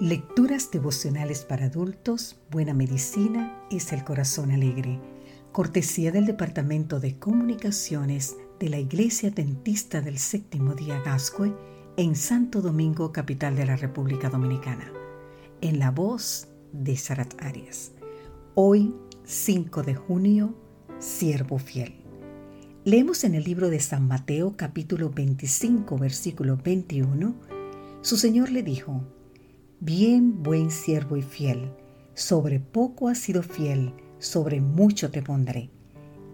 Lecturas 0.00 0.72
devocionales 0.72 1.44
para 1.44 1.66
adultos, 1.66 2.36
Buena 2.50 2.74
Medicina 2.74 3.64
es 3.70 3.92
el 3.92 4.02
Corazón 4.02 4.50
Alegre. 4.50 4.98
Cortesía 5.52 6.10
del 6.10 6.26
Departamento 6.26 6.98
de 6.98 7.16
Comunicaciones 7.16 8.34
de 8.58 8.70
la 8.70 8.78
Iglesia 8.80 9.30
Dentista 9.30 10.00
del 10.00 10.18
Séptimo 10.18 10.74
Día 10.74 11.00
Gascue 11.04 11.54
en 11.96 12.16
Santo 12.16 12.60
Domingo, 12.60 13.12
capital 13.12 13.54
de 13.54 13.66
la 13.66 13.76
República 13.76 14.28
Dominicana. 14.28 14.92
En 15.60 15.78
la 15.78 15.92
voz 15.92 16.48
de 16.72 16.96
Sarat 16.96 17.40
Arias. 17.40 17.92
Hoy, 18.56 18.96
5 19.22 19.84
de 19.84 19.94
junio, 19.94 20.56
Siervo 20.98 21.58
Fiel. 21.58 21.94
Leemos 22.84 23.22
en 23.22 23.36
el 23.36 23.44
libro 23.44 23.70
de 23.70 23.78
San 23.78 24.08
Mateo 24.08 24.56
capítulo 24.56 25.10
25 25.10 25.96
versículo 25.98 26.56
21. 26.56 27.36
Su 28.02 28.16
Señor 28.16 28.50
le 28.50 28.64
dijo, 28.64 29.04
Bien, 29.84 30.42
buen 30.42 30.70
siervo 30.70 31.18
y 31.18 31.20
fiel, 31.20 31.70
sobre 32.14 32.58
poco 32.58 33.08
has 33.08 33.18
sido 33.18 33.42
fiel, 33.42 33.92
sobre 34.18 34.62
mucho 34.62 35.10
te 35.10 35.20
pondré. 35.20 35.68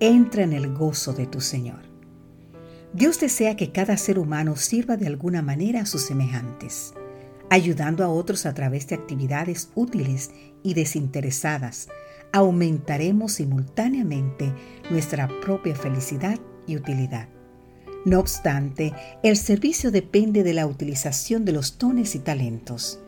Entra 0.00 0.42
en 0.42 0.52
el 0.52 0.74
gozo 0.74 1.14
de 1.14 1.26
tu 1.26 1.40
Señor. 1.40 1.80
Dios 2.92 3.18
desea 3.18 3.56
que 3.56 3.72
cada 3.72 3.96
ser 3.96 4.18
humano 4.18 4.54
sirva 4.56 4.98
de 4.98 5.06
alguna 5.06 5.40
manera 5.40 5.80
a 5.80 5.86
sus 5.86 6.02
semejantes, 6.02 6.92
ayudando 7.48 8.04
a 8.04 8.10
otros 8.10 8.44
a 8.44 8.52
través 8.52 8.86
de 8.88 8.96
actividades 8.96 9.70
útiles 9.74 10.30
y 10.62 10.74
desinteresadas. 10.74 11.88
Aumentaremos 12.34 13.32
simultáneamente 13.32 14.52
nuestra 14.90 15.26
propia 15.40 15.74
felicidad 15.74 16.38
y 16.66 16.76
utilidad. 16.76 17.30
No 18.04 18.20
obstante, 18.20 18.92
el 19.22 19.38
servicio 19.38 19.90
depende 19.90 20.42
de 20.42 20.52
la 20.52 20.66
utilización 20.66 21.46
de 21.46 21.52
los 21.52 21.78
dones 21.78 22.14
y 22.14 22.18
talentos. 22.18 23.00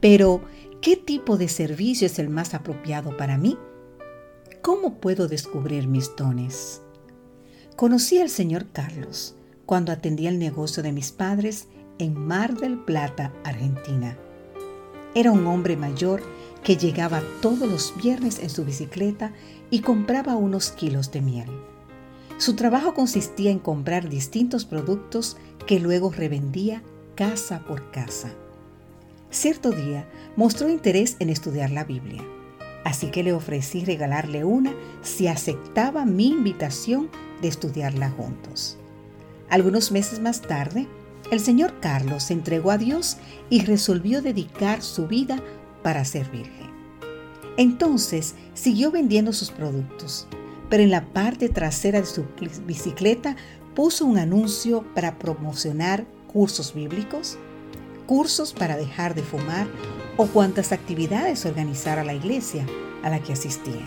Pero, 0.00 0.42
¿qué 0.80 0.96
tipo 0.96 1.36
de 1.36 1.48
servicio 1.48 2.06
es 2.06 2.18
el 2.18 2.28
más 2.28 2.54
apropiado 2.54 3.16
para 3.16 3.36
mí? 3.36 3.58
¿Cómo 4.62 5.00
puedo 5.00 5.28
descubrir 5.28 5.88
mis 5.88 6.14
dones? 6.16 6.82
Conocí 7.76 8.18
al 8.18 8.28
señor 8.28 8.66
Carlos 8.72 9.34
cuando 9.66 9.92
atendía 9.92 10.30
el 10.30 10.38
negocio 10.38 10.82
de 10.82 10.92
mis 10.92 11.12
padres 11.12 11.68
en 11.98 12.14
Mar 12.14 12.56
del 12.56 12.78
Plata, 12.78 13.32
Argentina. 13.44 14.16
Era 15.14 15.32
un 15.32 15.46
hombre 15.46 15.76
mayor 15.76 16.22
que 16.62 16.76
llegaba 16.76 17.22
todos 17.40 17.68
los 17.68 17.94
viernes 18.02 18.38
en 18.40 18.50
su 18.50 18.64
bicicleta 18.64 19.32
y 19.70 19.80
compraba 19.80 20.36
unos 20.36 20.70
kilos 20.70 21.10
de 21.12 21.20
miel. 21.20 21.48
Su 22.38 22.54
trabajo 22.54 22.94
consistía 22.94 23.50
en 23.50 23.58
comprar 23.58 24.08
distintos 24.08 24.64
productos 24.64 25.36
que 25.66 25.80
luego 25.80 26.10
revendía 26.10 26.82
casa 27.14 27.64
por 27.66 27.90
casa. 27.90 28.32
Cierto 29.30 29.72
día 29.72 30.08
mostró 30.36 30.70
interés 30.70 31.16
en 31.18 31.28
estudiar 31.28 31.70
la 31.70 31.84
Biblia, 31.84 32.24
así 32.84 33.10
que 33.10 33.22
le 33.22 33.34
ofrecí 33.34 33.84
regalarle 33.84 34.44
una 34.44 34.74
si 35.02 35.26
aceptaba 35.26 36.06
mi 36.06 36.28
invitación 36.28 37.10
de 37.42 37.48
estudiarla 37.48 38.10
juntos. 38.10 38.78
Algunos 39.50 39.92
meses 39.92 40.20
más 40.20 40.40
tarde, 40.40 40.88
el 41.30 41.40
señor 41.40 41.78
Carlos 41.80 42.24
se 42.24 42.32
entregó 42.32 42.70
a 42.70 42.78
Dios 42.78 43.18
y 43.50 43.64
resolvió 43.64 44.22
dedicar 44.22 44.82
su 44.82 45.06
vida 45.06 45.42
para 45.82 46.06
servirle. 46.06 46.70
Entonces 47.58 48.34
siguió 48.54 48.90
vendiendo 48.90 49.34
sus 49.34 49.50
productos, 49.50 50.26
pero 50.70 50.82
en 50.82 50.90
la 50.90 51.04
parte 51.04 51.50
trasera 51.50 52.00
de 52.00 52.06
su 52.06 52.24
bicicleta 52.66 53.36
puso 53.74 54.06
un 54.06 54.16
anuncio 54.16 54.86
para 54.94 55.18
promocionar 55.18 56.06
cursos 56.32 56.72
bíblicos, 56.72 57.38
cursos 58.08 58.54
para 58.54 58.76
dejar 58.76 59.14
de 59.14 59.22
fumar 59.22 59.68
o 60.16 60.26
cuantas 60.26 60.72
actividades 60.72 61.44
organizara 61.44 62.02
la 62.02 62.14
iglesia 62.14 62.66
a 63.04 63.10
la 63.10 63.22
que 63.22 63.34
asistía. 63.34 63.86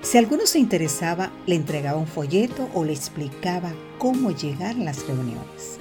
Si 0.00 0.16
alguno 0.18 0.46
se 0.46 0.58
interesaba, 0.58 1.30
le 1.46 1.56
entregaba 1.56 1.98
un 1.98 2.06
folleto 2.06 2.70
o 2.74 2.84
le 2.84 2.92
explicaba 2.92 3.72
cómo 3.98 4.30
llegar 4.30 4.76
a 4.76 4.84
las 4.84 5.06
reuniones. 5.06 5.78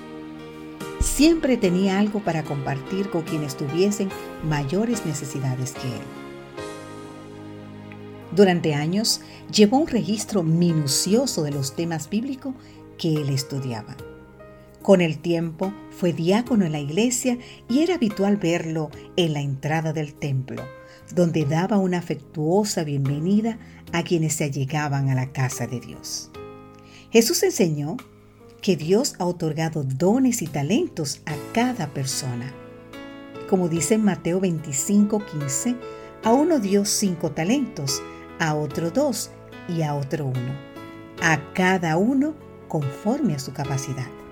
Siempre 1.00 1.56
tenía 1.56 2.00
algo 2.00 2.20
para 2.20 2.44
compartir 2.44 3.10
con 3.10 3.22
quienes 3.22 3.56
tuviesen 3.56 4.10
mayores 4.44 5.06
necesidades 5.06 5.72
que 5.72 5.88
él. 5.88 6.04
Durante 8.36 8.74
años 8.74 9.22
llevó 9.50 9.78
un 9.78 9.88
registro 9.88 10.44
minucioso 10.44 11.44
de 11.44 11.52
los 11.52 11.76
temas 11.76 12.10
bíblicos 12.10 12.54
que 12.98 13.14
él 13.14 13.30
estudiaba. 13.30 13.96
Con 14.86 15.02
el 15.02 15.18
tiempo 15.18 15.74
fue 15.90 16.14
diácono 16.14 16.64
en 16.64 16.72
la 16.72 16.80
iglesia 16.80 17.40
y 17.68 17.80
era 17.80 17.96
habitual 17.96 18.38
verlo 18.38 18.92
en 19.16 19.34
la 19.34 19.42
entrada 19.42 19.94
del 19.94 20.14
templo, 20.14 20.62
donde 21.12 21.44
daba 21.44 21.80
una 21.80 21.98
afectuosa 21.98 22.84
bienvenida 22.84 23.58
a 23.94 24.04
quienes 24.04 24.36
se 24.36 24.44
allegaban 24.44 25.10
a 25.10 25.16
la 25.16 25.32
casa 25.32 25.66
de 25.66 25.80
Dios. 25.80 26.30
Jesús 27.10 27.42
enseñó 27.42 27.98
que 28.62 28.76
Dios 28.78 29.16
ha 29.18 29.26
otorgado 29.26 29.84
dones 29.84 30.44
y 30.44 30.46
talentos 30.46 31.24
a 31.26 31.34
cada 31.52 31.88
persona. 31.88 32.54
Como 33.50 33.70
dice 33.70 33.96
en 33.96 34.04
Mateo 34.04 34.40
25:15, 34.40 35.78
a 36.24 36.32
uno 36.32 36.60
dio 36.60 36.86
cinco 36.86 37.32
talentos, 37.32 38.04
a 38.38 38.54
otro 38.54 38.92
dos 38.92 39.32
y 39.68 39.82
a 39.82 39.96
otro 39.96 40.28
uno, 40.28 40.54
a 41.24 41.42
cada 41.56 41.98
uno 41.98 42.36
conforme 42.68 43.34
a 43.34 43.40
su 43.40 43.52
capacidad. 43.52 44.25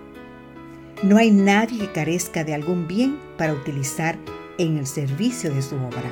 No 1.04 1.18
hay 1.18 1.32
nadie 1.32 1.80
que 1.80 1.92
carezca 1.92 2.46
de 2.46 2.54
algún 2.54 2.88
bien 2.88 3.20
para 3.38 3.52
utilizar 3.52 4.18
en 4.58 4.78
el 4.78 4.88
servicio 4.88 5.54
de 5.54 5.62
su 5.62 5.76
obra, 5.76 6.10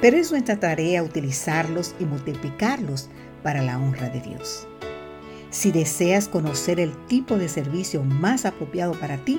pero 0.00 0.16
es 0.16 0.30
nuestra 0.30 0.58
tarea 0.58 1.02
utilizarlos 1.02 1.94
y 2.00 2.06
multiplicarlos 2.06 3.10
para 3.42 3.60
la 3.60 3.78
honra 3.78 4.08
de 4.08 4.22
Dios. 4.22 4.66
Si 5.50 5.70
deseas 5.70 6.28
conocer 6.28 6.80
el 6.80 6.96
tipo 7.08 7.36
de 7.36 7.50
servicio 7.50 8.04
más 8.04 8.46
apropiado 8.46 8.98
para 8.98 9.18
ti, 9.18 9.38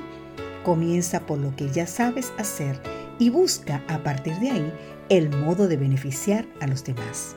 comienza 0.64 1.26
por 1.26 1.38
lo 1.38 1.56
que 1.56 1.70
ya 1.70 1.88
sabes 1.88 2.32
hacer 2.38 2.80
y 3.18 3.30
busca 3.30 3.82
a 3.88 4.04
partir 4.04 4.36
de 4.36 4.52
ahí 4.52 4.72
el 5.08 5.28
modo 5.38 5.66
de 5.66 5.76
beneficiar 5.76 6.46
a 6.60 6.68
los 6.68 6.84
demás. 6.84 7.34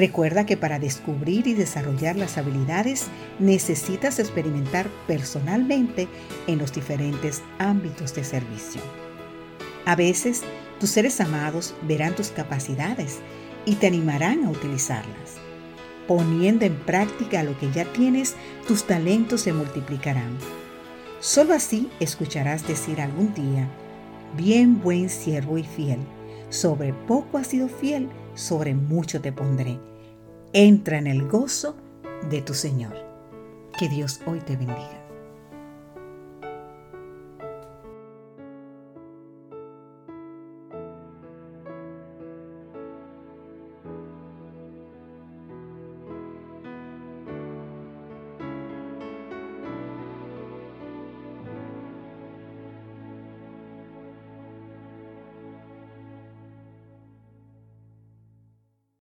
Recuerda 0.00 0.46
que 0.46 0.56
para 0.56 0.78
descubrir 0.78 1.46
y 1.46 1.52
desarrollar 1.52 2.16
las 2.16 2.38
habilidades 2.38 3.08
necesitas 3.38 4.18
experimentar 4.18 4.88
personalmente 5.06 6.08
en 6.46 6.56
los 6.56 6.72
diferentes 6.72 7.42
ámbitos 7.58 8.14
de 8.14 8.24
servicio. 8.24 8.80
A 9.84 9.96
veces, 9.96 10.40
tus 10.78 10.88
seres 10.88 11.20
amados 11.20 11.74
verán 11.82 12.14
tus 12.14 12.28
capacidades 12.28 13.18
y 13.66 13.74
te 13.74 13.88
animarán 13.88 14.46
a 14.46 14.50
utilizarlas. 14.50 15.36
Poniendo 16.08 16.64
en 16.64 16.76
práctica 16.76 17.42
lo 17.42 17.58
que 17.58 17.70
ya 17.70 17.84
tienes, 17.92 18.36
tus 18.66 18.84
talentos 18.84 19.42
se 19.42 19.52
multiplicarán. 19.52 20.34
Solo 21.20 21.52
así 21.52 21.90
escucharás 22.00 22.66
decir 22.66 23.02
algún 23.02 23.34
día, 23.34 23.68
bien 24.34 24.80
buen 24.80 25.10
siervo 25.10 25.58
y 25.58 25.64
fiel, 25.64 25.98
sobre 26.50 26.92
poco 26.92 27.38
has 27.38 27.46
sido 27.46 27.68
fiel, 27.68 28.08
sobre 28.34 28.74
mucho 28.74 29.20
te 29.20 29.32
pondré 29.32 29.78
Entra 30.52 30.98
en 30.98 31.06
el 31.06 31.28
gozo 31.28 31.76
de 32.28 32.42
tu 32.42 32.54
Señor. 32.54 32.92
Que 33.78 33.88
Dios 33.88 34.20
hoy 34.26 34.40
te 34.40 34.56
bendiga. 34.56 35.00